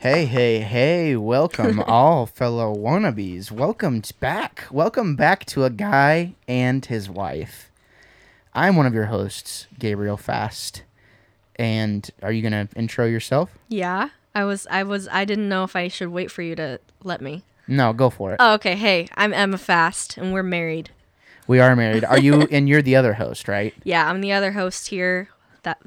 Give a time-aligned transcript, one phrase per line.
[0.00, 3.50] Hey, hey, hey, welcome all fellow wannabes.
[3.50, 4.64] Welcome back.
[4.70, 7.70] Welcome back to a guy and his wife.
[8.54, 10.84] I'm one of your hosts, Gabriel Fast.
[11.56, 13.58] And are you going to intro yourself?
[13.68, 14.66] Yeah, I was.
[14.70, 15.06] I was.
[15.08, 17.42] I didn't know if I should wait for you to let me.
[17.68, 18.36] No, go for it.
[18.40, 18.76] Oh, okay.
[18.76, 20.88] Hey, I'm Emma Fast, and we're married.
[21.46, 22.04] we are married.
[22.06, 23.74] Are you and you're the other host, right?
[23.84, 25.28] Yeah, I'm the other host here.
[25.62, 25.78] That,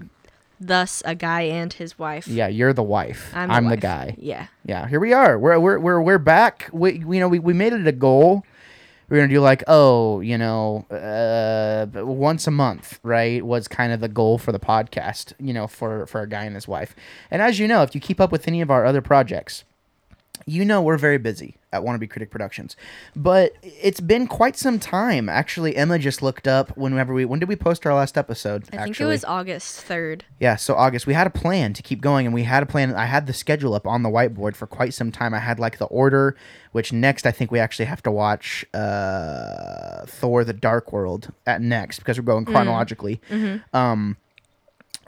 [0.65, 2.27] thus, a guy and his wife.
[2.27, 3.31] Yeah, you're the wife.
[3.33, 3.79] I'm, the, wife.
[3.79, 4.15] guy.
[4.17, 4.47] Yeah.
[4.65, 5.37] Yeah, here we are.
[5.37, 6.69] We're we're we're we're back.
[6.71, 8.45] We we, you know we, we made it a goal.
[9.09, 13.99] We're gonna do like oh you know uh, once a month right was kind of
[13.99, 16.95] the goal for the podcast you know for for a guy and his wife.
[17.29, 19.65] And as you know, if you keep up with any of our other projects,
[20.45, 22.75] you know we're very busy at Wannabe Critic Productions.
[23.15, 25.27] But it's been quite some time.
[25.27, 28.63] Actually, Emma just looked up whenever we when did we post our last episode?
[28.63, 29.05] I think actually?
[29.05, 30.25] it was August third.
[30.39, 32.93] Yeah, so August, we had a plan to keep going, and we had a plan.
[32.93, 35.33] I had the schedule up on the whiteboard for quite some time.
[35.33, 36.35] I had like the order,
[36.71, 41.61] which next I think we actually have to watch uh, Thor: The Dark World at
[41.61, 43.21] next because we're going chronologically.
[43.73, 44.17] Um,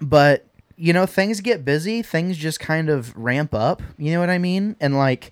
[0.02, 0.46] but
[0.78, 2.02] you know, things get busy.
[2.02, 3.82] Things just kind of ramp up.
[3.98, 4.76] You know what I mean?
[4.80, 5.32] And like.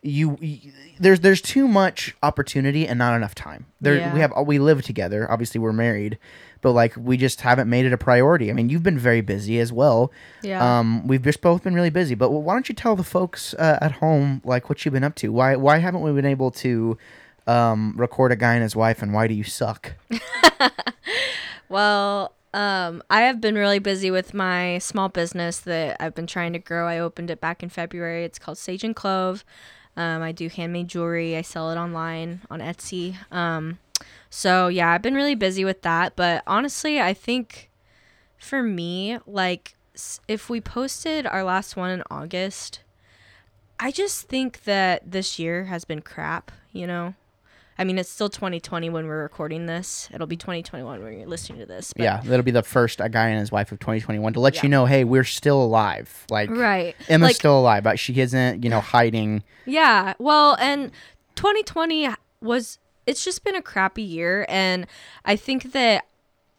[0.00, 3.66] You, you there's there's too much opportunity and not enough time.
[3.80, 4.14] There Yeah.
[4.14, 5.28] we have we live together.
[5.28, 6.18] Obviously we're married,
[6.60, 8.48] but like we just haven't made it a priority.
[8.48, 10.12] I mean, you've been very busy as well.
[10.40, 10.78] Yeah.
[10.78, 12.14] Um, we've just both been really busy.
[12.14, 15.16] But why don't you tell the folks uh, at home like what you've been up
[15.16, 15.32] to?
[15.32, 16.96] Why why haven't we been able to
[17.48, 19.02] um, record a guy and his wife?
[19.02, 19.94] And why do you suck?
[21.68, 26.52] Well, um, I have been really busy with my small business that I've been trying
[26.54, 26.88] to grow.
[26.88, 28.24] I opened it back in February.
[28.24, 29.44] It's called Sage and Clove.
[29.96, 31.36] Um, I do handmade jewelry.
[31.36, 33.14] I sell it online on Etsy.
[33.32, 33.78] Um,
[34.28, 36.16] so yeah, I've been really busy with that.
[36.16, 37.70] But honestly, I think
[38.36, 39.76] for me, like
[40.26, 42.80] if we posted our last one in August,
[43.78, 46.50] I just think that this year has been crap.
[46.72, 47.14] You know.
[47.78, 50.08] I mean, it's still 2020 when we're recording this.
[50.12, 51.92] It'll be 2021 when you're listening to this.
[51.92, 54.56] But yeah, that'll be the first a guy and his wife of 2021 to let
[54.56, 54.62] Yeah.
[54.64, 56.26] you know, hey, we're still alive.
[56.28, 56.96] Like Right.
[57.08, 59.44] Emma's like, still alive, but she isn't, you know, hiding.
[59.64, 60.14] Yeah.
[60.18, 60.90] Well, and
[61.36, 62.08] 2020
[62.40, 64.86] was it's just been a crappy year and
[65.24, 66.04] I think that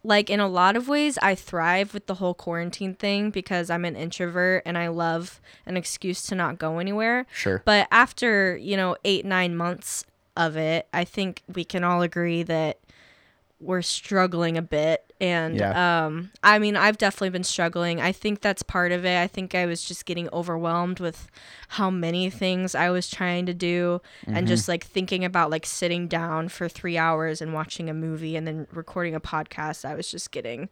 [0.04, 3.84] like in a lot of ways I thrive with the whole quarantine thing because I'm
[3.84, 7.26] an introvert and I love an excuse to not go anywhere.
[7.34, 7.62] Sure.
[7.66, 10.06] But after, you know, 8 9 months
[10.40, 12.80] of it, I think we can all agree that
[13.62, 16.06] we're struggling a bit and Yeah.
[16.06, 18.00] um I mean I've definitely been struggling.
[18.00, 19.18] I think that's part of it.
[19.20, 21.30] I think I was just getting overwhelmed with
[21.68, 26.08] how many things I was trying to do and just like thinking about like sitting
[26.08, 29.84] down for 3 hours and watching a movie and then recording a podcast.
[29.84, 30.70] I was just getting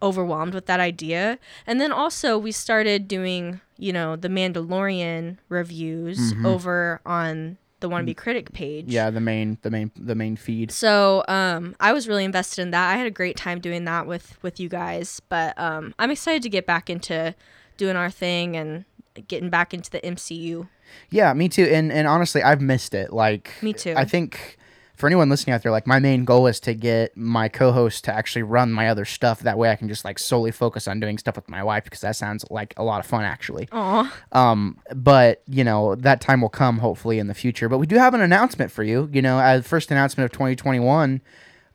[0.00, 1.36] overwhelmed with that idea.
[1.66, 8.16] And then also we started doing, you know, the Mandalorian reviews over on the Wannabe
[8.16, 8.86] Critic page.
[8.88, 10.70] Yeah, the main, the main, the main feed.
[10.70, 12.90] So um, I was really invested in that.
[12.90, 15.20] I had a great time doing that with with you guys.
[15.28, 17.34] But um, I'm excited to get back into
[17.76, 18.84] doing our thing and
[19.26, 20.68] getting back into the MCU.
[21.10, 21.64] Yeah, me too.
[21.64, 23.12] And and honestly, I've missed it.
[23.12, 23.94] Like Me too.
[23.96, 24.58] I think
[25.00, 28.12] for anyone listening out there, like my main goal is to get my co-host to
[28.12, 29.40] actually run my other stuff.
[29.40, 32.02] That way, I can just like solely focus on doing stuff with my wife because
[32.02, 33.68] that sounds like a lot of fun, actually.
[33.72, 34.14] Aw.
[34.32, 37.68] Um, but you know that time will come hopefully in the future.
[37.68, 39.08] But we do have an announcement for you.
[39.12, 41.22] You know, as first announcement of 2021.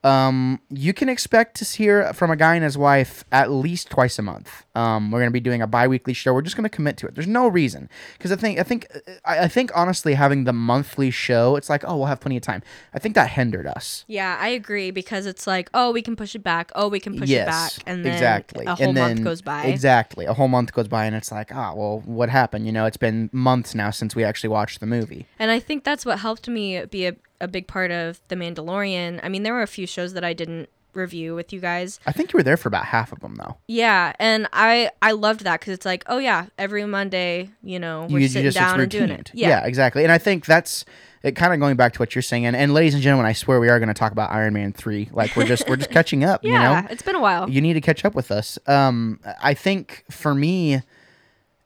[0.06, 4.20] Um, you can expect to hear from a guy and his wife at least twice
[4.20, 4.64] a month.
[4.76, 6.32] Um, we're gonna be doing a bi-weekly show.
[6.32, 7.16] We're just gonna commit to it.
[7.16, 8.88] There's no reason because I think I think
[9.26, 12.44] I, I think honestly having the monthly show, it's like oh we'll have plenty of
[12.44, 12.62] time.
[12.94, 14.06] I think that hindered us.
[14.08, 16.72] Yeah, I agree because it's like, oh, we can push it back.
[16.76, 18.66] Oh, we can push it back, and then exactly.
[18.66, 19.66] a whole and month then, goes by.
[19.66, 22.68] Exactly, a whole month goes by, and it's like, ah, well, what happened?
[22.68, 25.26] You know, it's been months now since we actually watched the movie.
[25.40, 29.20] And I think that's what helped me be a, a big part of The Mandalorian.
[29.24, 32.00] I mean, there were a few shows that I didn't review with you guys.
[32.06, 33.58] I think you were there for about half of them, though.
[33.68, 38.08] Yeah, and I I loved that because it's like, oh yeah, every Monday, you know,
[38.10, 39.32] we're sitting down and doing it.
[39.34, 39.66] Yeah.
[39.66, 40.04] exactly.
[40.04, 40.86] And I think that's
[41.22, 41.36] it.
[41.36, 43.60] Kind of going back to what you're saying, and, and ladies and gentlemen, I swear
[43.60, 45.10] we are going to talk about Iron Man three.
[45.12, 46.44] Like we're just we're just catching up.
[46.46, 47.50] yeah, You know, it's been a while.
[47.50, 48.58] you need to catch up with us.
[48.66, 50.82] Um, I think for me,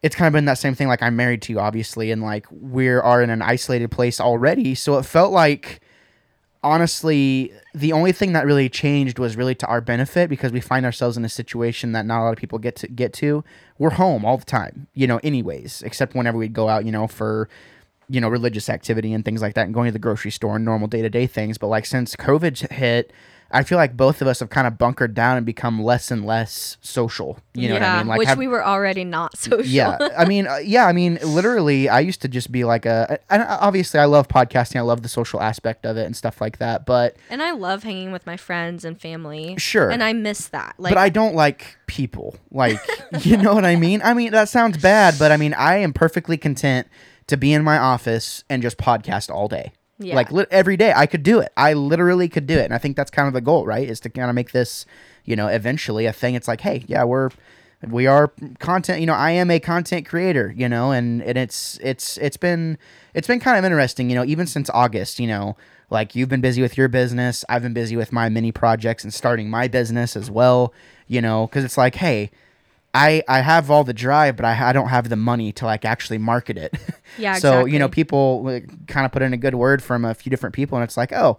[0.02, 0.88] it's kind of been that same thing.
[0.88, 4.76] Like I'm married to you, obviously, and like we are in an isolated place already.
[4.76, 5.82] So it felt like,
[6.64, 10.86] honestly, the only thing that really changed was really to our benefit because we find
[10.86, 13.44] ourselves in a situation that not a lot of people get to get to.
[13.78, 15.20] We're home all the time, you know.
[15.24, 17.50] Anyways, except whenever we'd go out, you know, for
[18.10, 20.66] you know, religious activity and things like that and going to the grocery store and
[20.66, 21.58] normal day to day things.
[21.58, 23.14] But like since COVID hit,
[23.52, 26.26] I feel like both of us have kind of bunkered down and become less and
[26.26, 27.40] less social.
[27.54, 28.08] You know yeah, what I mean?
[28.08, 29.66] Like which have- we were already not social.
[29.66, 33.20] yeah i mean uh, yeah i mean literally i used to just be like a
[33.30, 36.58] and obviously i love podcasting i love the social aspect of it and stuff like
[36.58, 39.56] that but and I love hanging with my friends and family.
[39.58, 39.90] Sure.
[39.90, 40.76] And I miss that.
[40.78, 42.80] Like but i don't like people like
[43.22, 45.94] you know what i mean i mean that sounds bad but i mean i am
[45.94, 46.88] perfectly content
[47.28, 50.16] to be in my office and just podcast all day Yeah.
[50.16, 52.78] like li- every day i could do it i literally could do it and i
[52.78, 54.86] think that's kind of the goal right is to kind of make this
[55.26, 57.30] you know eventually a thing it's like hey yeah we're
[57.88, 61.78] we are content you know i am a content creator you know and and it's
[61.82, 62.78] it's it's been
[63.14, 65.56] it's been kind of interesting you know even since august you know
[65.90, 69.14] like you've been busy with your business i've been busy with my mini projects and
[69.14, 70.74] starting my business as well
[71.08, 72.30] you know because it's like hey
[72.94, 75.86] I, I have all the drive, but I, I don't have the money to like
[75.86, 76.74] actually market it.
[77.18, 78.04] Yeah, so you know, exactly.
[78.04, 80.96] people kind of put in a good word from a few different people, and it's
[80.96, 81.38] like, oh,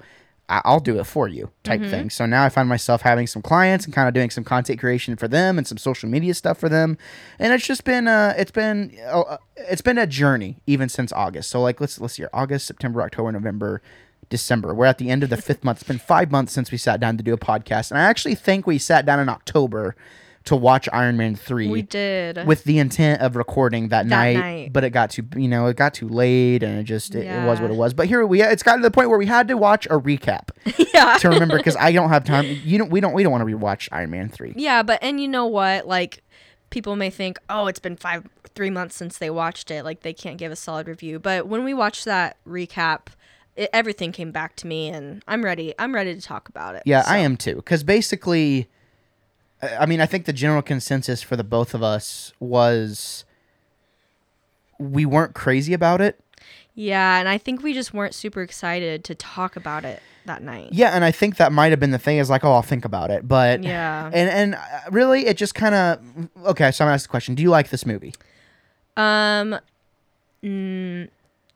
[0.49, 1.91] I- I'll do it for you type Mm-hmm.
[1.91, 2.11] thing.
[2.11, 5.15] So now I find myself having some clients and kind of doing some content creation
[5.17, 6.99] for them and some social media stuff for them,
[7.39, 11.51] and it's just been uh, it's been uh, it's been a journey even since August.
[11.51, 13.81] So like let's let's see here, August, September, October, November.
[14.29, 14.73] December.
[14.75, 15.79] We're at the end of the fifth month.
[15.81, 17.91] It's been five months since we sat down to do a podcast.
[17.91, 19.97] And I actually think we sat down in October
[20.45, 22.47] to watch Iron Man 3 we did.
[22.47, 24.73] with the intent of recording that, night, night.
[24.73, 27.47] but it got too you know it got too late and it just it, it
[27.47, 29.49] was what it was but here we it's got to the point where we had
[29.49, 30.49] to watch a recap
[30.95, 31.19] yeah.
[31.19, 33.55] to remember because i don't have time you don't we don't we don't want to
[33.55, 35.87] rewatch iron man 3 Yeah, but and you know what?
[35.87, 36.23] Like
[36.71, 39.85] people may think, "Oh, it's been 5 3 months since they watched it.
[39.85, 43.09] Like they can't give a solid review." But when we watched that recap,
[43.57, 45.75] it, everything came back to me and I'm ready.
[45.79, 46.83] I'm ready to talk about it.
[46.87, 48.69] yeah i am too because basically
[49.63, 53.25] I mean, I think the general consensus for the both of us was
[54.79, 56.19] we weren't crazy about it.
[56.75, 60.71] Yeah, and I think we just weren't super excited to talk about it that night.
[60.73, 62.85] Yeah, and I think that might have been the thing is like, oh, I'll think
[62.85, 63.27] about it.
[63.29, 64.07] But Yeah.
[64.07, 64.59] and and uh,
[64.91, 66.01] really, it just kind of
[66.47, 66.71] okay.
[66.71, 68.15] So I'm gonna ask the question: Do you like this movie?
[68.97, 69.59] Um,
[70.43, 71.09] mm,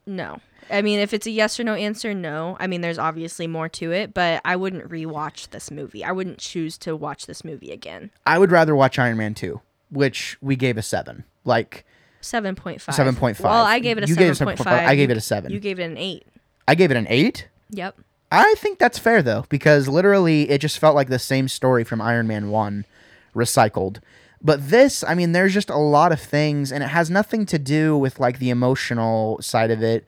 [0.07, 0.41] no.
[0.71, 2.57] I mean, if it's a yes or no answer, no.
[2.59, 6.03] I mean, there's obviously more to it, but I wouldn't rewatch this movie.
[6.03, 8.11] I wouldn't choose to watch this movie again.
[8.27, 9.61] I would rather watch Iron Man two,
[9.91, 11.25] which we gave a seven.
[11.45, 11.85] Like
[12.23, 12.95] Seven point five.
[12.95, 13.45] seven point five.
[13.51, 14.65] Well, I gave it a You gave seven point 7.5.
[14.65, 14.89] five.
[14.89, 15.53] I gave it a seven.
[15.53, 16.27] You gave it an eight.
[16.67, 17.49] I gave it an eight.
[17.71, 17.99] Yep.
[18.33, 22.01] I think that's fair though, because literally it just felt like the same story from
[22.01, 22.87] Iron Man 1
[23.35, 23.99] recycled.
[24.45, 27.59] But this, I mean, there's just a lot of things, and it has nothing to
[27.59, 30.05] do with like the emotional side of it.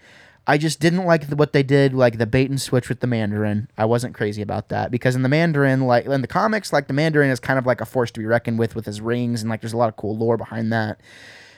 [0.46, 3.06] I just didn't like the, what they did, like the bait and switch with the
[3.06, 3.68] Mandarin.
[3.78, 6.92] I wasn't crazy about that because in the Mandarin, like in the comics, like the
[6.92, 9.50] Mandarin is kind of like a force to be reckoned with with his rings, and
[9.50, 11.00] like there's a lot of cool lore behind that.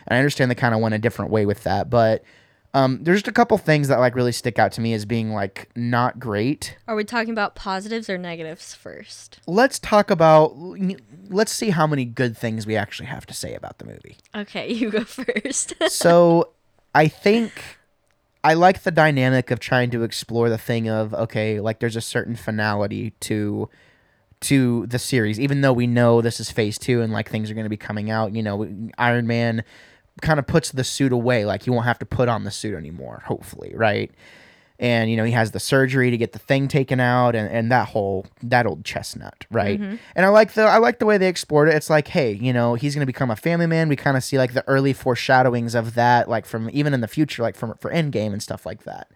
[0.06, 2.22] And I understand they kind of went a different way with that, but
[2.74, 5.32] um, there's just a couple things that like really stick out to me as being
[5.32, 6.76] like not great.
[6.86, 9.40] Are we talking about positives or negatives first?
[9.46, 10.54] let's talk about
[11.30, 14.70] let's see how many good things we actually have to say about the movie Okay,
[14.72, 15.74] you go first.
[15.88, 16.50] so
[16.94, 17.52] i think
[18.42, 22.00] i like the dynamic of trying to explore the thing of okay like there's a
[22.00, 23.68] certain finality to
[24.40, 27.54] to the series even though we know this is phase two and like things are
[27.54, 29.62] going to be coming out you know iron man
[30.20, 32.74] kind of puts the suit away like he won't have to put on the suit
[32.74, 34.10] anymore hopefully right?
[34.80, 37.72] And you know he has the surgery to get the thing taken out and, and
[37.72, 39.80] that whole that old chestnut right?
[40.14, 41.74] And i like the i like the way they explored it.
[41.74, 43.88] It's like hey you know he's to become a family man.
[43.88, 47.08] We kind of see like the early foreshadowings of that like from even in the
[47.08, 49.10] future like from for endgame and stuff like that.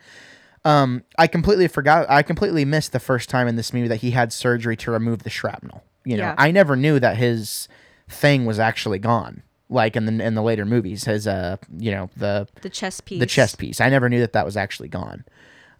[0.64, 4.10] Um i completely forgot i completely missed the first time in this movie that he
[4.12, 6.24] had surgery to remove the shrapnel you know?
[6.24, 6.34] Yeah.
[6.38, 7.68] i never knew that his
[8.08, 12.10] thing was actually gone like in the in the later movies his uh you know
[12.16, 13.20] the the chest piece.
[13.20, 13.80] the chest piece.
[13.80, 15.24] I never knew that that was actually gone.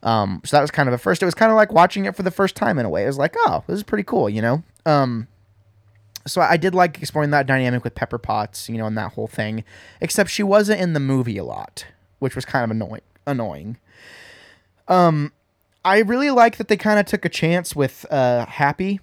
[0.03, 1.23] Um, so that was kind of a first.
[1.23, 3.05] It was kind of like watching it for the first time in a way.
[3.05, 4.65] It was like, oh, this is pretty cool, you know.
[4.85, 5.29] Um,
[6.27, 9.29] so I did like exploring that dynamic with Pepper Potts, you know, and that whole
[9.29, 9.63] thing.
[10.01, 11.87] Except she wasn't in the movie a lot,
[12.19, 13.03] which was kind of annoying.
[13.27, 13.77] Annoying.
[14.89, 15.33] Um,
[15.85, 19.01] I really like that they kind of took a chance with uh Happy.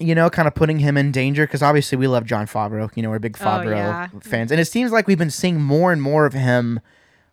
[0.00, 2.90] You know, kind of putting him in danger because obviously we love Jon Favreau.
[2.96, 4.08] You know, we're big Oh, Favreau yeah.
[4.22, 6.80] fans, and it seems like we've been seeing more and more of him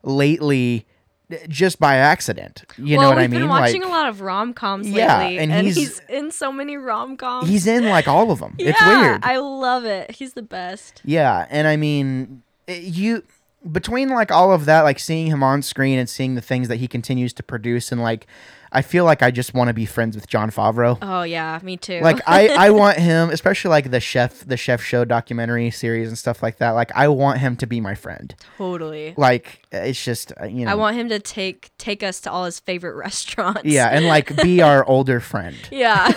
[0.04, 0.86] lately,
[1.32, 2.64] eh, just by accident.
[2.78, 3.32] You well, know what I mean?
[3.32, 6.02] we've been watching like a lot of rom coms Yeah, lately, and and, he's- he's,
[6.10, 7.48] in so many rom coms.
[7.50, 8.56] he's in like all of them.
[8.58, 9.20] yeah, it's weird.
[9.24, 10.12] I love it.
[10.12, 11.02] He's the best.
[11.04, 13.24] Yeah, and I mean, eh, you
[13.72, 16.78] between like all of that, like seeing him on screen and seeing the things that
[16.78, 18.26] he continues to produce, and like
[18.74, 20.98] I feel like I just want to be friends with Jon Favreau.
[21.02, 22.00] Oh yeah, me too.
[22.02, 26.18] Like I, I want him, especially like the chef, the chef show documentary series and
[26.18, 26.72] stuff like that.
[26.72, 28.34] Like I want him to be my friend.
[28.58, 29.14] totally.
[29.18, 30.72] Like it's just uh, you know.
[30.72, 33.64] I want him to take take us to all his favorite restaurants.
[33.66, 35.58] yeah, and like be our older friend.
[35.70, 36.12] yeah.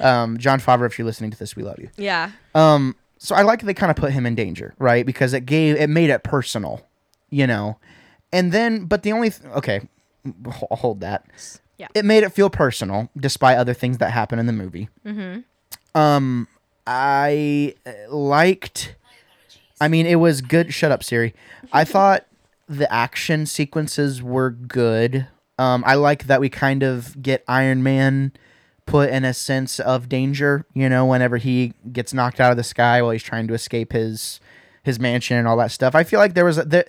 [0.00, 1.90] Um, Jon Favreau, if you're listening to this, we love you.
[1.96, 2.32] yeah.
[2.54, 5.06] Um, so I like they kind of put him in danger, right?
[5.06, 6.86] Because it gave it made it personal,
[7.30, 7.78] you know.
[8.32, 9.88] And then, but the only th- okay,
[10.46, 11.26] I'll hold that.
[11.78, 11.88] Yeah.
[11.94, 14.88] It made it feel personal, despite other things that happen in the movie.
[15.04, 15.40] Mm-hmm.
[15.98, 16.48] Um,
[16.86, 18.94] I uh, liked.
[19.80, 20.72] I mean, it was good.
[20.72, 21.34] Shut up, Siri.
[21.72, 22.26] I thought
[22.68, 25.26] the action sequences were good.
[25.58, 28.32] Um, I like that we kind of get Iron Man
[28.86, 30.66] put in a sense of danger.
[30.74, 33.92] You know, whenever he gets knocked out of the sky while he's trying to escape
[33.92, 34.40] his
[34.84, 35.94] his mansion and all that stuff.
[35.94, 36.84] I feel like there was a, they,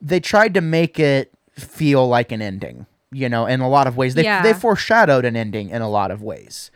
[0.00, 2.86] they tried to make it feel like an ending.
[3.12, 4.42] You know, in a lot of ways, they Yeah.
[4.42, 6.70] they foreshadowed an ending in a lot of ways.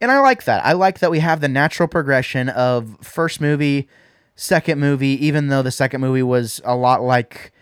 [0.00, 0.64] And I like that.
[0.64, 3.88] I like that we have the natural progression of first movie,
[4.36, 7.52] second movie, even though the second movie was a lot like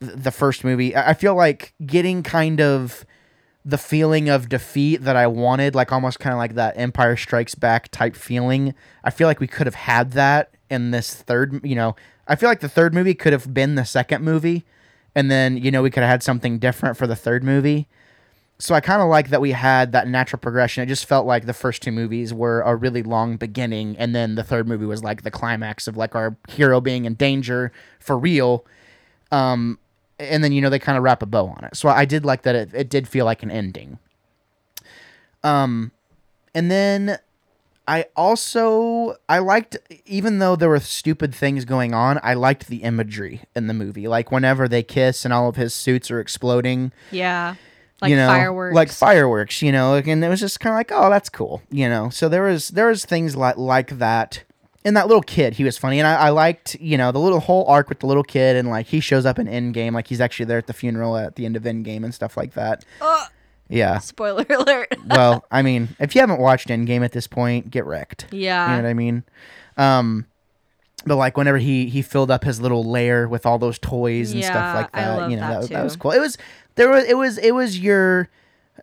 [0.00, 0.94] the first movie.
[0.96, 3.04] I I feel like getting kind of
[3.64, 7.54] the feeling of defeat that I wanted, like almost kind of like that Empire Strikes
[7.54, 8.74] Back type feeling.
[9.04, 11.94] I feel like we could have had that in this third, you know,
[12.26, 14.64] I feel like the third movie could have been the second movie
[15.14, 17.88] and then, you know, we could have had something different for the third movie
[18.60, 20.82] so I kind of like that we had that natural progression.
[20.82, 24.34] It just felt like the first two movies were a really long beginning, and then
[24.34, 28.18] the third movie was like the climax of like our hero being in danger for
[28.18, 28.66] real.
[29.32, 29.78] Um,
[30.18, 31.74] and then you know they kind of wrap a bow on it.
[31.74, 32.54] So I did like that.
[32.54, 33.98] It, it did feel like an ending.
[35.42, 35.90] Um,
[36.54, 37.18] and then
[37.90, 42.84] I also I liked even though there were stupid things going on, I liked the
[42.84, 44.06] imagery in the movie.
[44.06, 47.56] Like whenever they kiss and all of his suits are exploding Yeah.
[48.00, 48.74] Like you know, fireworks.
[48.76, 51.88] like fireworks, you know, and it was just kind of like, oh, that's cool, you
[51.88, 52.10] know.
[52.10, 54.44] So there was there was things like like that.
[54.84, 57.40] And that little kid, he was funny, and I, I liked, you know, the little
[57.40, 60.22] whole arc with the little kid, and like he shows up in Endgame, like he's
[60.22, 62.86] actually there at the funeral at the end of Endgame and stuff like that.
[63.02, 63.26] Oh,
[63.70, 63.98] Yeah.
[63.98, 64.94] spoiler alert.
[65.06, 68.26] Well, I mean, if you haven't watched Endgame at this point, get wrecked.
[68.32, 68.66] yeah.
[68.70, 69.24] You know what I mean?
[69.76, 70.26] Um,
[71.06, 74.40] but like whenever he he filled up his little lair with all those toys and
[74.40, 76.10] Yeah, stuff like that, you know, that that, that was cool.
[76.10, 76.36] It was
[76.74, 78.28] there was it was it was your.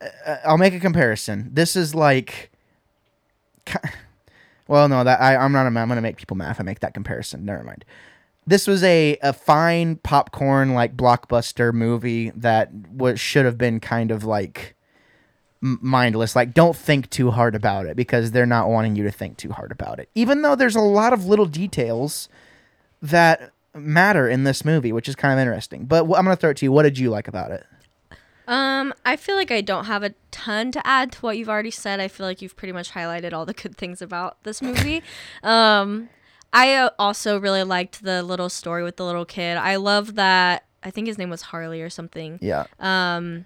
[0.02, 1.50] Uh, I'll make a comparison.
[1.54, 2.50] This is like.
[4.70, 5.66] Well, no, that I, I'm not.
[5.66, 7.46] I'm gonna make people mad if I make that comparison.
[7.46, 7.86] Never mind.
[8.46, 14.12] This was a, a fine popcorn like blockbuster movie that was should have been kind
[14.12, 14.76] of like
[15.62, 16.36] mindless.
[16.36, 19.52] Like, don't think too hard about it because they're not wanting you to think too
[19.52, 20.10] hard about it.
[20.16, 22.30] Even though there's a lot of little details
[23.02, 25.86] that matter in this movie, which is kind of interesting.
[25.86, 26.72] But I'm gonna throw it to you.
[26.72, 27.66] What did you like about it?
[28.48, 31.72] Um, I feel like I don't have a ton to add to what you've already
[31.72, 32.00] said.
[32.00, 35.04] I feel like you've pretty much highlighted all the good things about this movie.
[35.44, 36.10] um,
[36.54, 39.58] I uh, also really liked the little story with the little kid.
[39.58, 40.64] I love that.
[40.82, 42.40] I think his name was Harley or something.
[42.42, 42.68] Yeah.
[42.80, 43.46] Um,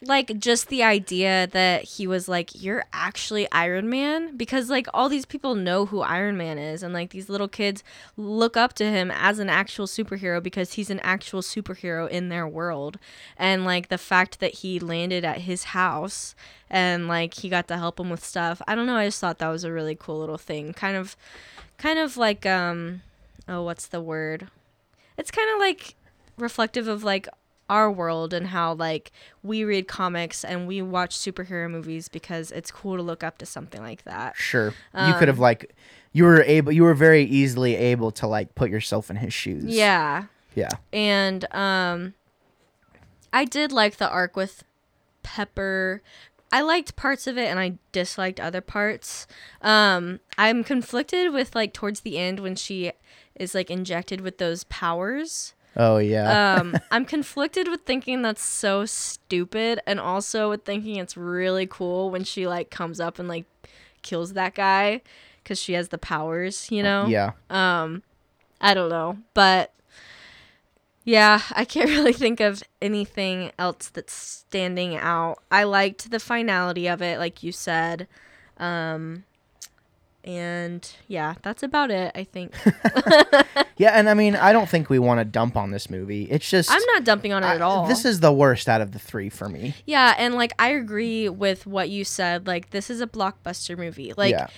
[0.00, 5.08] like just the idea that he was like, "You're actually Iron Man," because like all
[5.08, 7.82] these people know who Iron Man is, and like these little kids
[8.16, 12.46] look up to him as an actual superhero because he's an actual superhero in their
[12.46, 12.98] world,
[13.36, 16.36] and like the fact that he landed at his house
[16.70, 18.62] and like he got to help him with stuff.
[18.68, 18.96] I don't know.
[18.96, 20.74] I just thought that was a really cool little thing.
[20.74, 21.16] Kind of,
[21.76, 23.02] kind of like um,
[23.48, 24.48] oh, what's the word?
[25.16, 25.96] It's kind of like
[26.36, 27.26] reflective of like
[27.68, 32.70] our world and how like we read comics and we watch superhero movies because it's
[32.70, 34.36] cool to look up to something like that.
[34.36, 34.72] Sure.
[35.06, 35.74] you could have like
[36.12, 39.64] you were able you were very easily able to like put yourself in his shoes.
[39.64, 40.24] Yeah.
[40.54, 40.70] Yeah.
[40.92, 42.14] And um
[43.32, 44.64] I did like the arc with
[45.22, 46.02] Pepper.
[46.50, 49.26] I liked parts of it and I disliked other parts.
[49.60, 52.92] Um I'm conflicted with like towards the end when she
[53.34, 55.54] is like injected with those powers.
[55.78, 56.56] Oh yeah.
[56.58, 62.10] um, I'm conflicted with thinking that's so stupid, and also with thinking it's really cool
[62.10, 63.46] when she like comes up and like
[64.02, 65.02] kills that guy
[65.42, 67.06] because she has the powers, you know.
[67.06, 67.32] yeah.
[67.48, 68.02] Um,
[68.60, 69.72] I don't know, but
[71.04, 75.38] yeah, I can't really think of anything else that's standing out.
[75.50, 78.08] I liked the finality of it, like you said.
[78.58, 79.24] Um,
[80.24, 82.12] and yeah, that's about it.
[82.14, 82.52] I think
[83.76, 86.24] Yeah, and I mean, I don't think we want to dump on this movie.
[86.24, 87.86] It's just I'm not dumping on it I- at all.
[87.86, 89.74] This is the worst out of the three for me.
[89.86, 92.46] Yeah, and like I agree with what you said.
[92.46, 94.12] Like this is a blockbuster movie.
[94.16, 94.48] Like yeah.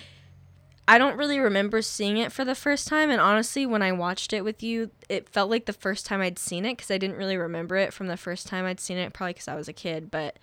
[0.89, 3.11] I don't really remember seeing it for the first time.
[3.11, 6.39] And honestly, when I watched it with you, it felt like the first time I'd
[6.39, 9.13] seen it because I didn't really remember it from the first time I'd seen it,
[9.13, 10.39] probably because I was a kid, but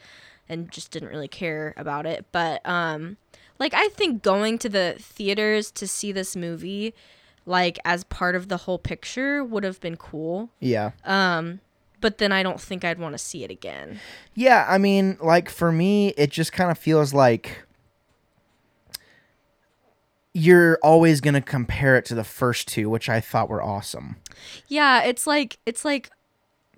[0.47, 2.25] and just didn't really care about it.
[2.31, 3.17] But um,
[3.59, 6.93] like I think going to the theaters to see this movie,
[7.45, 10.49] like as part of the whole picture, would have been cool.
[10.59, 10.91] Yeah.
[11.03, 11.61] Um,
[11.99, 13.99] but then I don't think I'd want to see it again.
[14.35, 17.63] Yeah, I mean, like for me, it just kind of feels like
[20.33, 24.17] you're always going to compare it to the first two, which I thought were awesome.
[24.67, 26.11] Yeah, it's like it's like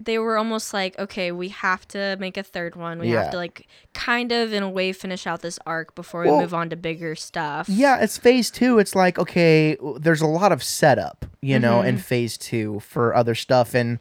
[0.01, 2.99] they were almost like, okay, we have to make a third one.
[2.99, 3.23] We Yeah.
[3.23, 6.39] have to like kind of in a way finish out this arc before we Well,
[6.41, 7.67] move on to bigger stuff.
[7.67, 8.79] Yeah, it's phase two.
[8.79, 11.87] It's like, okay, there's a lot of setup, you know, Mm-hmm.
[11.89, 13.73] in phase two for other stuff.
[13.73, 13.99] And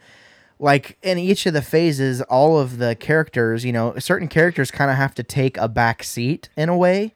[0.61, 4.91] like in each of the phases, all of the characters, you know, certain characters kind
[4.91, 7.13] of have to take a back seat in a way.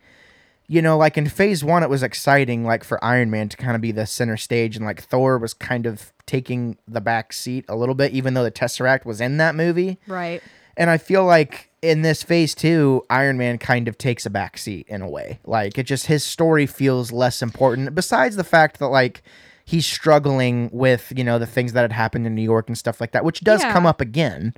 [0.69, 3.75] You know, like in phase one, it was exciting, like for Iron Man to kind
[3.75, 7.65] of be the center stage, and like Thor was kind of taking the back seat
[7.69, 9.99] a little bit, even though the Tesseract was in that movie.
[10.07, 10.43] Right.
[10.77, 14.57] And I feel like in this phase two, Iron Man kind of takes a back
[14.57, 15.41] seat in a way.
[15.45, 17.95] Like it just his story feels less important.
[17.95, 19.23] Besides the fact that like
[19.65, 23.01] he's struggling with, you know, the things that had happened in New York and stuff
[23.01, 23.73] like that, which does Yeah.
[23.73, 24.55] come up again.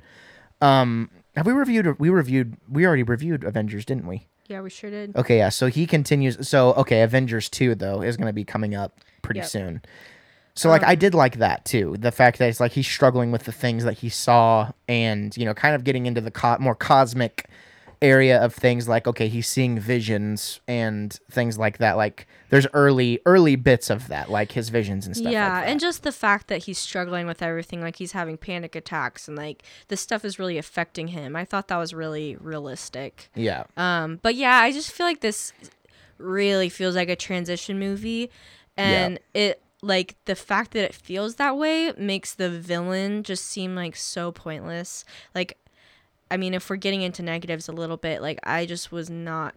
[0.61, 4.27] Um have we reviewed we reviewed we already reviewed Avengers, didn't we?
[4.47, 5.15] Yeah, we sure did.
[5.15, 5.49] Okay, yeah.
[5.49, 6.47] So he continues.
[6.47, 9.49] So okay, Avengers two though is going to be coming up pretty Yep.
[9.49, 9.81] soon.
[10.55, 11.95] So like I did like that too.
[11.99, 15.43] The fact that it's like he's struggling with the things that he saw, and you
[15.45, 17.49] know, kind of getting into the co- more cosmic
[18.01, 18.87] area of things.
[18.87, 21.97] Like okay, he's seeing visions and things like that.
[21.97, 25.31] Like there's early early bits of that, like his visions and stuff.
[25.31, 25.69] yeah, like that.
[25.71, 29.35] and just the fact that he's struggling with everything, like he's having panic attacks and
[29.37, 31.35] like this stuff is really affecting him.
[31.35, 33.29] I thought that was really realistic.
[33.35, 35.51] yeah, Um, but yeah, I just feel like this
[36.17, 38.29] really feels like a transition movie,
[38.77, 43.75] and it like the fact that it feels that way makes the villain just seem
[43.75, 45.05] like so pointless.
[45.33, 45.57] Like,
[46.31, 49.53] I mean, if we're getting into negatives a little bit, like I just was not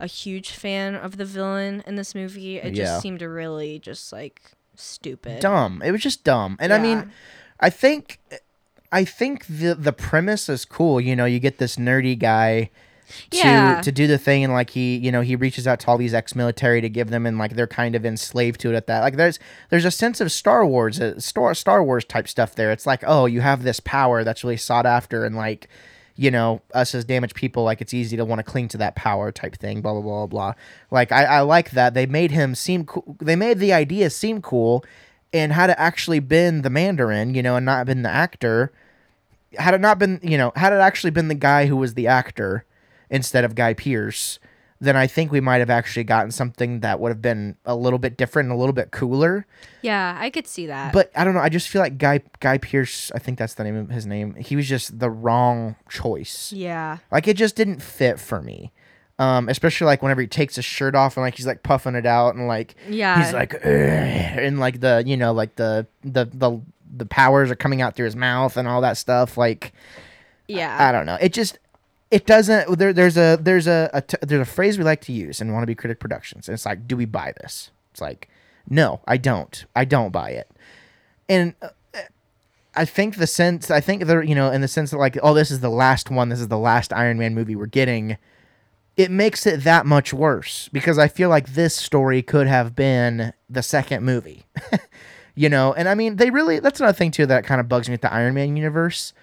[0.00, 2.56] a huge fan of the villain in this movie.
[2.56, 2.84] It Yeah.
[2.84, 4.40] just seemed to really just like
[4.74, 5.40] stupid.
[5.40, 5.82] dumb.
[5.84, 6.56] It was just dumb.
[6.58, 7.12] And I mean,
[7.60, 8.18] I think
[8.90, 11.00] I think the the premise is cool.
[11.00, 12.70] You know, you get this nerdy guy
[13.30, 13.80] Yeah.
[13.82, 16.14] to do the thing and like he you know he reaches out to all these
[16.14, 19.00] ex-military to give them and like they're kind of enslaved to it at that.
[19.00, 19.38] Like there's
[19.70, 22.70] there's a sense of star wars uh, star, star wars type stuff there.
[22.72, 25.68] It's like oh you have this power that's really sought after and like
[26.14, 28.94] you know us as damaged people like it's easy to want to cling to that
[28.94, 30.54] power type thing blah blah blah blah.
[30.90, 31.94] Like i, I like that.
[31.94, 34.84] They made him seem cool they made the idea seem cool
[35.32, 38.72] and had it actually been the mandarin you know and not been the actor
[39.56, 42.06] had it not been you know had it actually been the guy who was the
[42.06, 42.64] actor
[43.12, 44.40] instead of Guy Pearce,
[44.80, 48.00] then I think we might have actually gotten something that would have been a little
[48.00, 49.46] bit different and a little bit cooler.
[49.82, 50.92] Yeah, I could see that.
[50.92, 51.40] But I don't know.
[51.40, 53.12] I just feel like Guy Guy Pearce.
[53.14, 54.34] I think that's the name of his name.
[54.34, 56.52] He was just the wrong choice.
[56.52, 58.72] yeah, Like it just didn't fit for me.
[59.20, 62.06] Um, especially like whenever he takes his shirt off and like he's like puffing it
[62.06, 66.24] out and like yeah, he's like "Ugh," and like the you know like the the
[66.24, 66.60] the
[66.96, 69.36] the powers are coming out through his mouth and all that stuff.
[69.38, 69.72] Like
[70.48, 70.76] yeah.
[70.80, 71.18] I don't know.
[71.20, 71.58] It just
[72.12, 72.78] it doesn't.
[72.78, 75.50] There, there's a there's a, a t- there's a phrase we like to use and
[75.50, 76.46] Wannabe Critic Productions.
[76.46, 77.70] And it's like, do we buy this?
[77.90, 78.28] It's like,
[78.68, 79.64] no, I don't.
[79.74, 80.50] I don't buy it.
[81.26, 81.70] And uh,
[82.74, 85.32] I think the sense I think there you know in the sense that like, oh,
[85.32, 86.28] this is the last one.
[86.28, 88.18] This is the last Iron Man movie we're getting.
[88.94, 93.32] It makes it that much worse because I feel like this story could have been
[93.48, 94.44] the second movie.
[95.34, 97.88] you know, and I mean, they really that's another thing too that kind of bugs
[97.88, 99.14] me with the Iron Man universe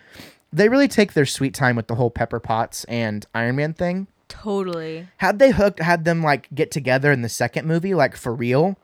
[0.51, 4.07] they really take their sweet time with the whole Pepper Potts and Iron Man thing.
[4.27, 5.07] totally.
[5.17, 8.77] Had they hooked, had them like get together in the second movie, like for real,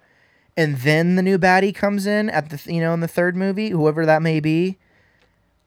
[0.58, 3.70] and then the new baddie comes in at the you know in the third movie,
[3.70, 4.78] whoever that may be,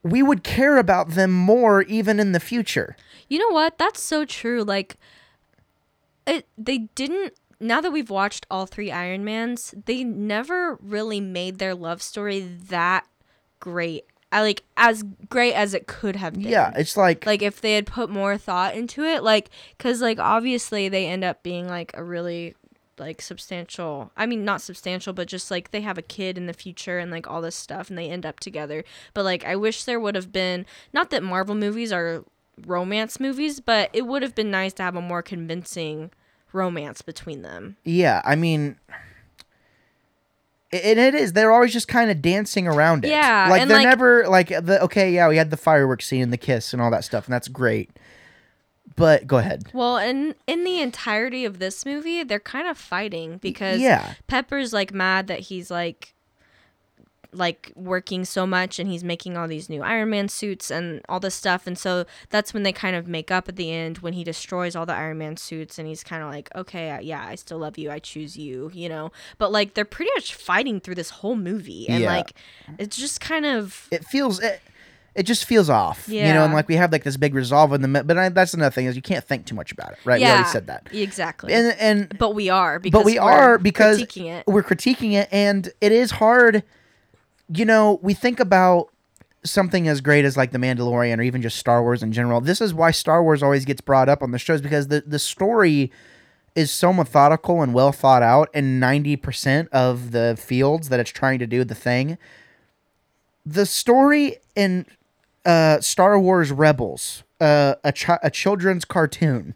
[0.03, 2.97] we would care about them more even in the future.
[3.29, 3.79] You know what?
[3.79, 4.63] That's so true.
[4.63, 4.97] Like
[6.27, 11.59] it they didn't now that we've watched all three Iron Mans, they never really made
[11.59, 13.07] their love story that
[13.61, 14.05] great.
[14.31, 16.43] I like as great as it could have been.
[16.43, 20.19] Yeah, it's like, Like if they had put more thought into it, like cuz like
[20.19, 22.55] obviously they end up being like a really
[22.99, 26.53] like substantial i mean not substantial but just like they have a kid in the
[26.53, 28.83] future and like all this stuff and they end up together
[29.15, 32.25] but like i wish there would have been not that marvel movies are
[32.67, 36.11] romance movies but it would have been nice to have a more convincing
[36.53, 38.79] romance between them yeah, I mean.
[40.71, 41.33] And it is.
[41.33, 43.09] They're always just kind of dancing around it.
[43.11, 45.11] Yeah, like they're like- never like the okay.
[45.13, 47.49] Yeah, we had the fireworks scene and the kiss and all that stuff, and that's
[47.49, 47.91] great.
[48.97, 49.71] But go ahead.
[49.73, 54.15] Well, in in the entirety of this movie, they're kind of fighting because Yeah.
[54.27, 56.15] Pepper's like mad that he's like
[57.39, 61.21] like working so much and he's making all these new Iron Man suits and all
[61.21, 64.13] this stuff and so that's when they kind of make up at the end when
[64.13, 67.37] he destroys all the Iron Man suits and he's kind of like okay yeah I
[67.37, 70.97] still love you I choose you you know but like they're pretty much fighting through
[70.97, 72.15] this whole movie and Yeah.
[72.17, 72.33] like
[72.79, 74.61] it's just kind of It feels it,
[75.15, 76.09] it just feels off.
[76.09, 78.29] You know, and like we have like this big resolve in the middle, but I,
[78.29, 80.21] that's another thing is you can't think too much about it, right?
[80.21, 80.87] We already said that.
[80.93, 85.15] exactly And and but we are because but we are because critiquing it we're critiquing
[85.15, 86.63] it and it is hard
[87.55, 88.89] you know we think about
[89.45, 92.61] something as great as like the mandalorian or even just star wars in general this
[92.61, 95.91] is why star wars always gets brought up on the shows because the, the story
[96.55, 101.39] is so methodical and well thought out and 90% of the fields that it's trying
[101.39, 102.19] to do the thing
[103.47, 104.85] the story in
[105.47, 109.55] uh, star wars rebels uh, a, chi- a children's cartoon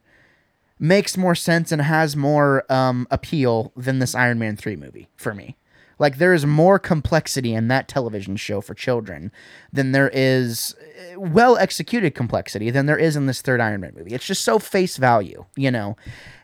[0.78, 5.32] makes more sense and has more um, appeal than this Iron Man 3 movie for
[5.32, 5.56] me.
[6.02, 9.30] Like there is more complexity in that television show for children
[9.72, 10.74] than there is
[11.14, 14.12] uh, well executed complexity than there is in this third Iron Man movie.
[14.12, 15.96] It's just so face value, you know.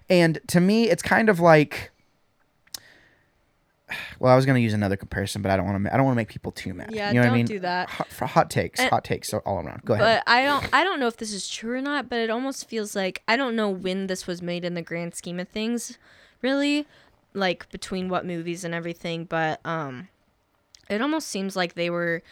[0.09, 1.91] And to me it's kind of like
[4.21, 6.07] well, I was going to use another comparison, but I don't want to I don't
[6.07, 6.91] want to make people too mad.
[6.93, 7.47] Yeah, you know what I don't mean?
[7.47, 7.91] do that.
[7.91, 9.83] Hot, for hot takes, And- hot takes all around.
[9.85, 10.23] Go ahead.
[10.25, 12.69] But I don't I don't know if this is true or not, but it almost
[12.69, 15.99] feels like I don't know when this was made in the grand scheme of things,
[16.43, 16.87] really,
[17.35, 20.09] like between what movies and everything, but um
[20.91, 22.23] it almost seems like they were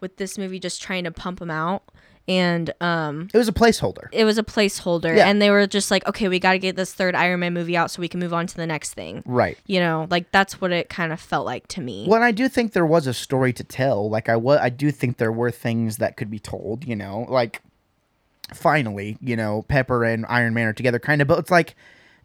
[0.00, 1.82] with this movie just trying to pump them out
[2.26, 4.06] and um it was a placeholder.
[4.12, 5.26] it was a placeholder Yeah.
[5.28, 7.76] and they were just like okay we got to get this third iron man movie
[7.76, 9.56] out so we can move on to the next thing Right.
[9.66, 12.32] you know like that's what it kind of felt like to me Well, and I
[12.32, 14.08] do think there was a story to tell.
[14.10, 16.86] Like I was, I do think there were things that could be told.
[16.86, 17.60] You know, like
[18.54, 21.28] finally, you know, Pepper and Iron Man are together, kind of.
[21.28, 21.74] But it's like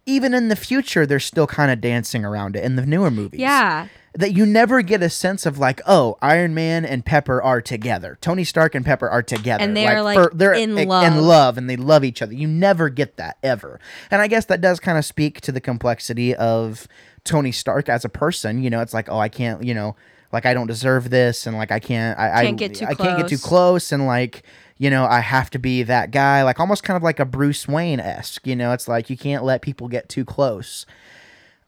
[0.05, 3.39] even in the future, they're still kind of dancing around it in the newer movies.
[3.39, 7.61] yeah that you never get a sense of like, oh, Iron Man and Pepper are
[7.61, 8.17] together.
[8.21, 11.03] Tony Stark and Pepper are together, And they are, like, they're in love.
[11.03, 12.33] in love, and they love each other.
[12.33, 13.79] You never get that ever,
[14.11, 16.87] and I guess that does kind of speak to the complexity of
[17.23, 18.61] Tony Stark as a person.
[18.61, 19.95] You know, it's like, oh, I can't, you know,
[20.31, 22.93] like I don't deserve this, and like I can't, I, Can't I, get too I
[22.93, 23.47] can't get too close.
[23.87, 24.43] close, and like.
[24.77, 27.67] You know, I have to be that guy, like almost kind of like a Bruce
[27.67, 28.45] Wayne esque.
[28.47, 30.85] You know, it's like you can't let people get too close.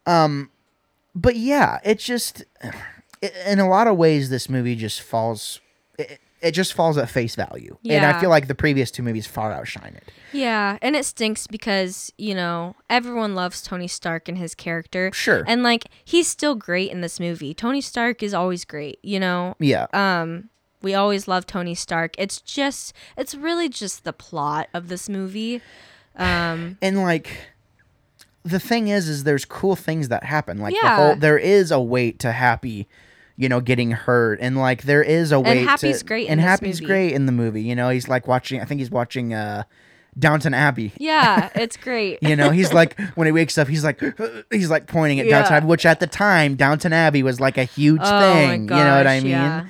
[0.06, 0.50] Um,
[1.14, 2.44] but yeah, it just
[3.46, 5.60] in a lot of ways this movie just falls
[5.98, 9.26] it, it just falls at face value and i feel like the previous two movies
[9.26, 14.36] far outshine it Yeah, and it stinks because, you know, everyone loves Tony Stark and
[14.36, 15.10] his character.
[15.14, 15.44] Sure.
[15.46, 17.54] And like he's still great in this movie.
[17.54, 19.54] Tony Stark is always great, you know.
[19.58, 20.50] yeah Um
[20.86, 22.14] we always love Tony Stark.
[22.16, 25.60] It's just it's really just the plot of this movie.
[26.14, 27.28] Um and like
[28.44, 30.96] the thing is is there's cool things that happen like the Yeah.
[30.96, 32.86] whole there is a weight to happy
[33.36, 35.54] you know getting hurt and like there is a way.
[35.64, 36.86] to Happy's to, great in and happy's movie.
[36.92, 39.64] great in the movie you know he's like watching i think he's watching uh
[40.18, 42.22] downton abbey yeah, it's great.
[42.22, 44.00] You know, he's like when he wakes up, he's like
[44.50, 45.56] he's like pointing at Downton Yeah.
[45.58, 48.64] Abbey, which at the time Downton Abbey was like a huge oh thing.
[48.66, 49.30] gosh, you know what I mean?
[49.32, 49.64] Yeah.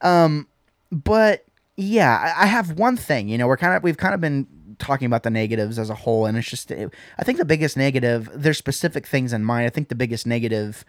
[0.00, 0.46] Um,
[0.92, 1.44] but
[1.76, 3.28] yeah, I, I have one thing.
[3.28, 4.46] You know, we're kind of we've kind of been
[4.78, 8.28] talking about the negatives as a whole, and it's just I think the biggest negative.
[8.34, 9.66] There's specific things in mind.
[9.66, 10.84] I think the biggest negative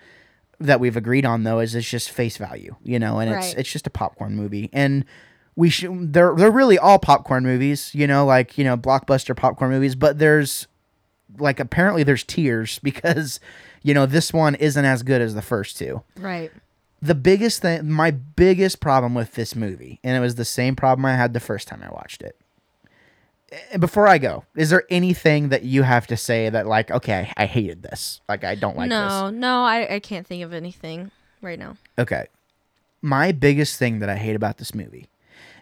[0.60, 2.76] that we've agreed on though is it's just face value.
[2.84, 3.58] You know, and it's Right.
[3.60, 5.06] it's just a popcorn movie, and
[5.56, 7.92] we should they're they're really all popcorn movies.
[7.96, 10.68] You know, like you know blockbuster popcorn movies, but there's
[11.40, 13.40] like apparently there's tiers because
[13.82, 16.52] you know this one isn't as good as the first two Right.
[17.04, 21.06] The biggest thing my biggest problem with this movie and it was the same problem
[21.06, 22.38] i had the first time i watched it.
[23.52, 27.32] Eh, before i go is there anything that you have to say that like okay
[27.36, 28.22] i hated this.
[28.30, 28.98] Like i don't like this.
[28.98, 31.12] no, no, I, I can't think of anything
[31.42, 31.78] right now.
[32.00, 32.28] okay.
[33.02, 35.10] My biggest thing that i hate about this movie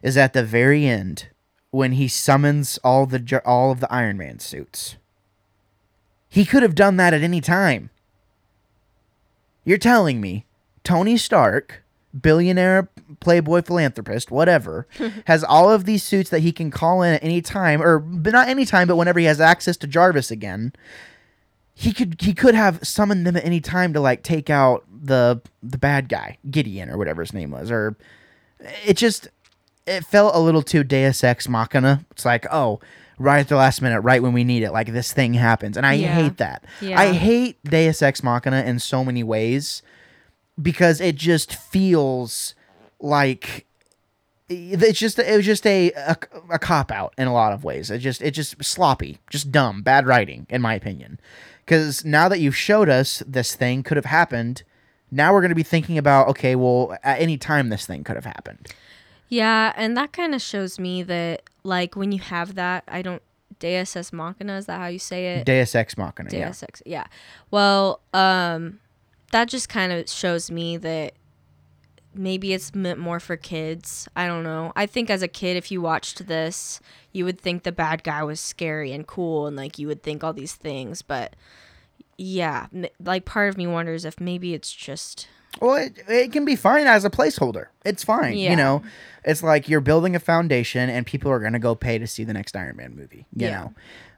[0.03, 1.29] is at the very end
[1.71, 4.97] when he summons all the all of the iron man suits.
[6.29, 7.89] He could have done that at any time.
[9.63, 10.45] You're telling me
[10.83, 11.83] Tony Stark,
[12.19, 12.89] billionaire,
[13.19, 14.87] playboy, philanthropist, whatever,
[15.25, 18.33] has all of these suits that he can call in at any time, or but
[18.33, 20.73] not any time, but whenever he has access to Jarvis again,
[21.73, 25.41] he could he could have summoned them at any time to like take out the
[25.63, 27.95] the bad guy, Gideon or whatever his name was, or
[28.85, 29.29] it just
[29.87, 32.05] it felt a little too Deus Ex Machina.
[32.11, 32.79] It's like, oh,
[33.17, 35.85] right at the last minute, right when we need it, like this thing happens, and
[35.85, 36.13] I Yeah.
[36.13, 36.63] hate that.
[36.81, 36.99] Yeah.
[36.99, 39.81] I hate Deus Ex Machina in so many ways
[40.59, 42.55] because it just feels
[42.99, 43.65] like
[44.49, 46.17] it's just it was just a a,
[46.49, 47.89] a cop out in a lot of ways.
[47.89, 51.19] It just it just sloppy, just dumb, bad writing in my opinion.
[51.65, 54.63] Because now that you've showed us this thing could have happened,
[55.09, 58.15] now we're going to be thinking about okay, well, at any time this thing could
[58.15, 58.67] have happened.
[59.29, 63.21] Yeah, and that kind of shows me that like when you have that, I don't
[63.59, 65.45] Deus ex machina is that how you say it?
[65.45, 66.29] Deus ex machina.
[66.33, 66.47] yeah.
[66.47, 66.81] Deus ex.
[66.85, 67.05] Yeah.
[67.51, 68.79] Well, um,
[69.31, 71.13] that just kind of shows me that
[72.13, 74.07] maybe it's meant more for kids.
[74.15, 74.73] I don't know.
[74.75, 76.79] I think as a kid, if you watched this,
[77.13, 80.23] you would think the bad guy was scary and cool, and like you would think
[80.23, 81.01] all these things.
[81.01, 81.35] But
[82.17, 82.67] yeah,
[83.03, 85.27] like part of me wonders if maybe it's just
[85.61, 87.67] Well, it, it can be fine as a placeholder.
[87.85, 88.37] It's fine.
[88.37, 88.51] Yeah.
[88.51, 88.83] You know,
[89.23, 92.23] it's like you're building a foundation and people are going to go pay to see
[92.23, 93.25] the next Iron Man movie.
[93.35, 93.59] You Yeah.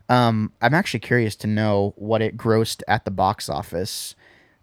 [0.10, 4.16] know, um, I'm actually curious to know what it grossed at the box office.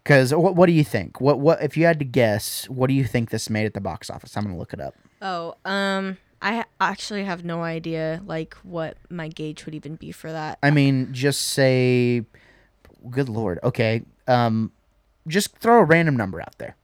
[0.03, 1.21] Because what, what do you think?
[1.21, 2.69] What what if you had to guess?
[2.69, 4.35] What do you think this made at the box office?
[4.35, 4.95] I'm gonna look it up.
[5.21, 6.17] oh um.
[6.43, 10.57] I actually have no idea like what my gauge would even be for that.
[10.63, 12.25] I mean, just say,
[13.11, 13.59] good lord.
[13.63, 14.71] Okay, um,
[15.27, 16.75] just throw a random number out there.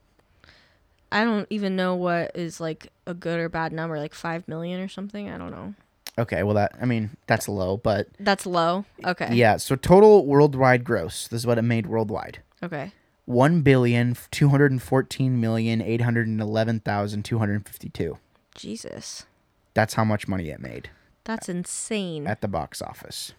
[1.10, 4.80] I don't even know what is like a good or bad number, like five million
[4.80, 5.28] or something.
[5.28, 5.74] I don't know.
[6.18, 8.84] Okay, well that I mean that's low, but That's low.
[9.04, 9.34] Okay.
[9.34, 9.56] yeah.
[9.56, 11.26] So total worldwide gross.
[11.26, 12.42] This is what it made worldwide.
[12.62, 12.92] Okay.
[13.28, 17.68] One billion two hundred and fourteen million eight hundred and eleven thousand two hundred and
[17.68, 18.18] fifty two.
[18.54, 19.26] Jesus.
[19.74, 20.90] That's how much money it made
[21.24, 22.26] That's insane.
[22.26, 23.32] at the box office.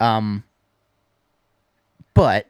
[0.00, 0.44] Um,
[2.14, 2.48] but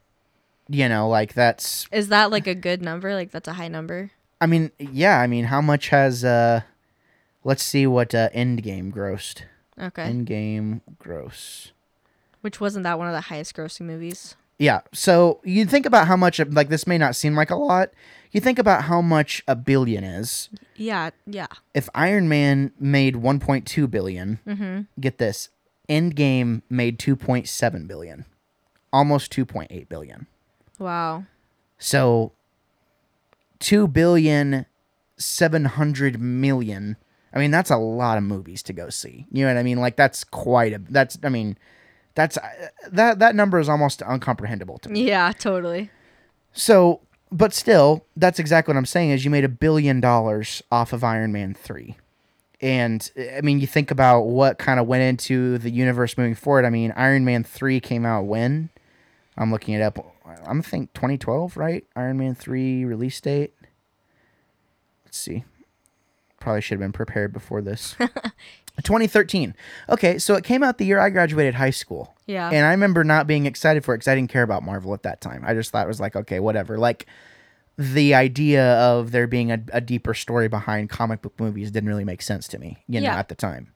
[0.69, 1.89] you know, like that's.
[1.91, 3.13] Is that like a good number?
[3.15, 4.13] Like that's a high number?
[4.41, 5.19] I mean, yeah.
[5.19, 6.61] I mean, how much has uh?
[7.43, 9.43] Let's see what uh, Endgame grossed.
[9.81, 10.05] Okay.
[10.05, 11.73] Endgame gross.
[12.43, 14.37] Which wasn't that one of the highest grossing movies?
[14.61, 14.83] Yeah.
[14.93, 17.91] So you think about how much like this may not seem like a lot.
[18.31, 20.51] You think about how much a billion is.
[20.77, 21.47] Yeah, yeah.
[21.75, 24.81] If Iron Man made 1.2 billion, Mm-hmm.
[25.01, 25.49] get this,
[25.89, 28.27] Endgame made 2.7 billion.
[28.93, 30.27] Almost 2.8 billion.
[30.79, 31.25] Wow.
[31.79, 32.33] So
[33.61, 34.67] 2 billion
[35.17, 36.97] 700 million.
[37.33, 39.27] I mean, that's a lot of movies to go see.
[39.33, 39.79] You know what I mean?
[39.79, 41.57] Like that's quite a that's I mean,
[42.15, 45.07] that's uh, that that number is almost uncomprehendable to me.
[45.07, 45.91] Yeah, totally.
[46.53, 50.93] So, but still, that's exactly what I'm saying is you made a billion dollars off
[50.93, 51.97] of Iron Man 3.
[52.61, 56.65] And I mean, you think about what kind of went into the universe moving forward.
[56.65, 58.69] I mean, Iron Man 3 came out when?
[59.39, 60.15] I'm looking it up.
[60.47, 61.85] I'm think 2012, right?
[61.97, 63.55] Iron Man 3 release date.
[65.05, 65.45] Let's see.
[66.39, 67.97] Probably should have been prepared before this.
[68.83, 69.55] 2013.
[69.89, 72.15] Okay, so it came out the year I graduated high school.
[72.27, 72.49] Yeah.
[72.51, 75.03] And I remember not being excited for it because I didn't care about Marvel at
[75.03, 75.43] that time.
[75.47, 76.79] I just thought it was like, okay, whatever.
[76.79, 77.07] Like
[77.77, 82.05] the idea of there being a, a deeper story behind comic book movies didn't really
[82.05, 83.19] make sense to me, you know, Yeah.
[83.19, 83.73] at the time.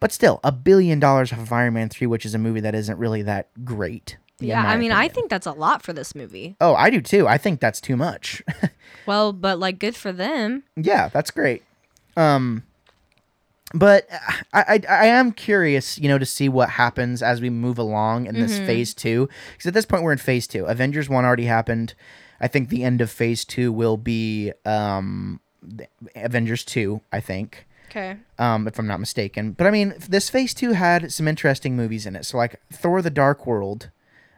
[0.00, 2.74] But still, a billion dollars off of Iron Man 3, which is a movie that
[2.74, 4.16] isn't really that great.
[4.40, 6.56] yeah, I mean, I think that's a lot for this movie.
[6.60, 7.28] Oh, I do too.
[7.28, 8.42] I think that's too much.
[9.06, 10.62] Well, but like good for them.
[10.76, 11.62] Yeah, that's great.
[12.16, 12.64] Um,
[13.74, 14.06] but
[14.52, 18.26] I, I I am curious, you know, to see what happens as we move along
[18.26, 19.28] in this phase two.
[19.52, 20.64] Because at this point, we're in phase two.
[20.66, 21.94] Avengers one already happened.
[22.40, 25.40] I think the end of phase two will be um,
[26.16, 27.00] Avengers two.
[27.12, 27.66] I think.
[27.90, 28.16] Okay.
[28.38, 29.52] Um, if I'm not mistaken.
[29.52, 32.24] But I mean, this phase two had some interesting movies in it.
[32.24, 33.90] So like Thor: The Dark World,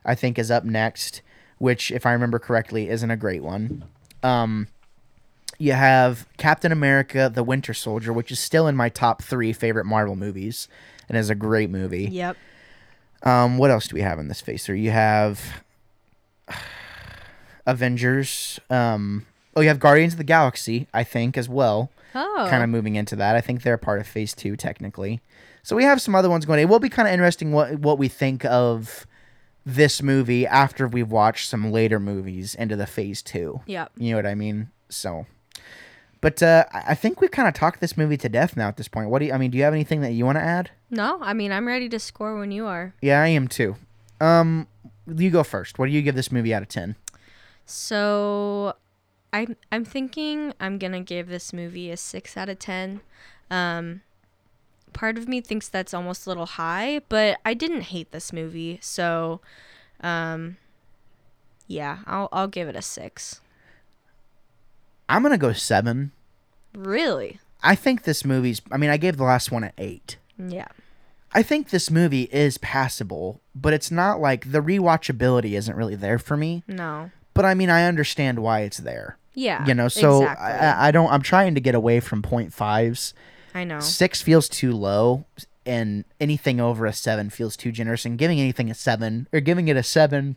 [0.04, 1.22] I think is up next,
[1.58, 3.84] which, if I remember correctly, isn't a great one.
[4.22, 4.68] Um,
[5.62, 9.86] you have Captain America: The Winter Soldier, which is still in my top three favorite
[9.86, 10.66] Marvel movies,
[11.08, 12.06] and is a great movie.
[12.10, 12.36] Yep.
[13.22, 14.80] Um, what else do we have in this phase three?
[14.80, 15.62] You have
[17.66, 18.58] Avengers.
[18.70, 22.46] Um, oh, you have Guardians of the Galaxy, I think, as well Oh.
[22.50, 23.36] kind of moving into that.
[23.36, 25.20] I think they're part of phase two technically.
[25.62, 26.60] So we have some other ones going.
[26.60, 29.06] It will be kind of interesting what what we think of
[29.64, 33.60] this movie after we've watched some later movies into the phase two.
[33.66, 33.92] Yep.
[33.96, 34.70] You know what I mean?
[34.88, 35.24] So,
[36.20, 38.88] but uh, I think we've kind of talked this movie to death now at this
[38.88, 39.10] point.
[39.10, 39.32] What do you?
[39.32, 40.70] I mean, do you have anything that you want to add?
[40.90, 42.94] No, I mean I'm ready to score when you are.
[43.02, 43.76] Yeah, I am too.
[44.20, 44.68] Um,
[45.06, 45.78] you go first.
[45.78, 46.96] What do you give this movie out of ten?
[47.66, 48.74] So
[49.32, 53.00] I'm I'm thinking I'm gonna give this movie a six out of ten.
[53.50, 54.02] Um
[54.92, 58.78] part of me thinks that's almost a little high, but I didn't hate this movie,
[58.80, 59.40] so
[60.00, 60.56] um
[61.66, 63.40] yeah, I'll I'll give it a six.
[65.08, 66.12] I'm gonna go seven.
[66.74, 67.38] Really?
[67.62, 68.60] I think this movie's.
[68.70, 70.16] I mean, I gave the last one an eight.
[70.38, 70.68] Yeah.
[71.34, 76.18] I think this movie is passable, but it's not like the rewatchability isn't really there
[76.18, 76.62] for me.
[76.66, 77.10] No.
[77.34, 79.16] But I mean, I understand why it's there.
[79.34, 79.64] Yeah.
[79.66, 80.46] You know, so exactly.
[80.46, 81.10] I, I don't.
[81.10, 83.14] I'm trying to get away from point fives.
[83.54, 83.80] I know.
[83.80, 85.24] Six feels too low,
[85.64, 88.04] and anything over a seven feels too generous.
[88.04, 90.36] And giving anything a seven or giving it a seven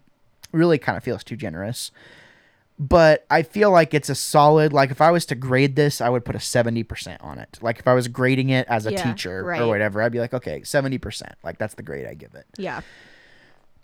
[0.51, 1.91] really kind of feels too generous.
[2.77, 4.73] But I feel like it's a solid.
[4.73, 7.57] Like if I was to grade this, I would put a seventy percent on it.
[7.61, 9.61] Like if I was grading it as a Yeah, teacher right.
[9.61, 11.35] or whatever, I'd be like, okay, seventy percent.
[11.43, 12.45] Like that's the grade I give it.
[12.57, 12.81] Yeah.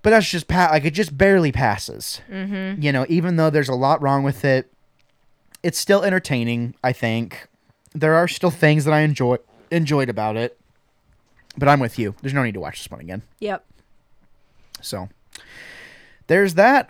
[0.02, 2.20] But that's just pa- like it just barely passes.
[2.30, 2.82] Mm-hmm.
[2.82, 4.70] You know, even though there's a lot wrong with it,
[5.64, 6.76] it's still entertaining.
[6.84, 7.48] I think
[7.94, 9.38] there are still things that I enjoy
[9.70, 10.58] enjoyed about it.
[11.58, 12.16] But I'm with you.
[12.22, 13.22] There's no need to watch this one again.
[13.40, 13.64] Yep.
[14.82, 15.08] So
[16.32, 16.90] there's that.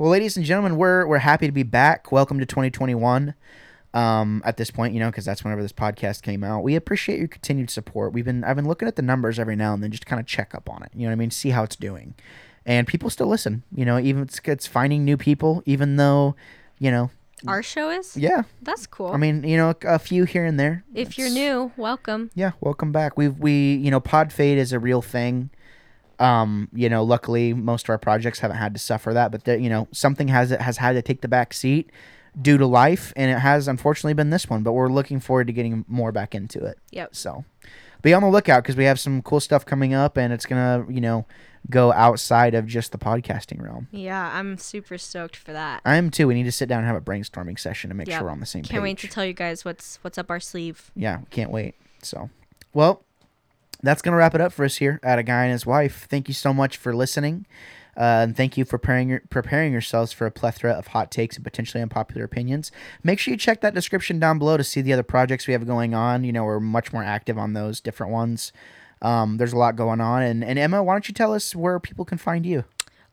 [0.00, 2.10] Well, ladies and gentlemen, we're we're happy to be back.
[2.10, 3.34] Welcome to 2021.
[3.94, 6.64] Um, at this point, you know, because that's whenever this podcast came out.
[6.64, 8.12] We appreciate your continued support.
[8.12, 10.26] We've been I've been looking at the numbers every now and then, just kind of
[10.26, 10.90] check up on it.
[10.92, 11.30] You know what I mean?
[11.30, 12.16] See how it's doing,
[12.66, 13.62] and people still listen.
[13.72, 16.34] You know, even it's it's finding new people, even though,
[16.80, 17.12] you know,
[17.46, 18.16] Our show is.
[18.16, 18.42] yeah.
[18.60, 19.12] That's cool.
[19.12, 20.82] I mean, you know, a, a few here and there.
[20.92, 22.32] if you're new, welcome.
[22.34, 23.16] yeah, welcome back.
[23.16, 25.50] We've we you know pod fade is a real thing.
[26.24, 29.68] Um, you know, luckily most of our projects haven't had to suffer that, but you
[29.68, 31.90] know something has it has had to take the back seat
[32.40, 34.62] due to life, and it has unfortunately been this one.
[34.62, 36.78] But we're looking forward to getting more back into it.
[36.90, 37.14] Yep.
[37.14, 37.44] So
[38.02, 40.86] be on the lookout because we have some cool stuff coming up, and it's gonna
[40.88, 41.26] you know
[41.70, 43.88] go outside of just the podcasting realm.
[43.90, 45.80] Yeah, I'm super stoked for that.
[45.84, 46.26] I am too.
[46.28, 48.18] We need to sit down and have a brainstorming session to make Yep.
[48.18, 48.70] sure we're on the same page.
[48.70, 50.90] Can't wait to tell you guys what's what's up our sleeve.
[50.94, 51.74] yeah, can't wait.
[52.02, 52.28] So,
[52.74, 53.02] well,
[53.84, 56.06] that's gonna wrap it up for us here at a guy and his wife.
[56.08, 57.46] Thank you so much for listening,
[57.96, 61.36] uh, and thank you for preparing your, preparing yourselves for a plethora of hot takes
[61.36, 62.72] and potentially unpopular opinions.
[63.02, 65.66] Make sure you check that description down below to see the other projects we have
[65.66, 66.24] going on.
[66.24, 68.52] You know, we're much more active on those different ones.
[69.02, 71.78] Um, there's a lot going on, and and Emma, why don't you tell us where
[71.78, 72.64] people can find you?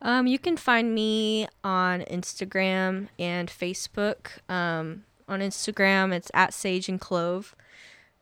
[0.01, 4.39] Um, you can find me on Instagram and Facebook.
[4.49, 7.55] Um, on Instagram, it's at Sage and Clove.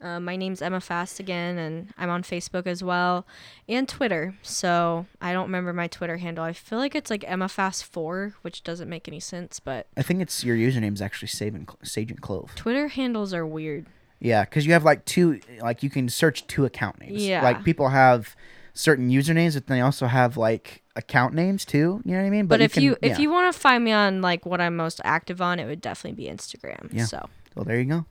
[0.02, 3.28] Uh, my name's Emma Fast again, and I'm on Facebook as well,
[3.68, 4.36] and Twitter.
[4.42, 6.44] So I don't remember my Twitter handle.
[6.44, 9.60] I feel like it's like Emma Fast Four, which doesn't make any sense.
[9.60, 12.56] But I think it's your username's actually Sage and, Sage and Clove.
[12.56, 13.88] Twitter handles are weird.
[14.20, 17.26] Yeah, because you have like two, like you can search two account names.
[17.26, 17.44] Yeah.
[17.44, 18.36] Like people have
[18.74, 22.02] certain usernames, but they also have like account names too.
[22.06, 22.46] You know what I mean?
[22.46, 23.20] But, if can- you if yeah.
[23.20, 26.24] you want to find me on like what I'm most active on, it would definitely
[26.24, 26.90] be Instagram.
[26.92, 27.06] Yeah.
[27.06, 28.06] So well, there you go.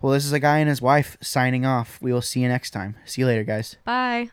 [0.00, 1.98] Well, this is a guy and his wife signing off.
[2.00, 2.96] We will see you next time.
[3.04, 3.76] See you later, guys.
[3.84, 4.30] Bye.